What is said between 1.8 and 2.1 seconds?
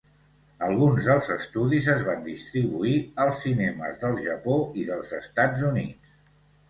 es